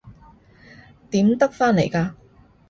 [1.11, 2.15] 點得返嚟㗎？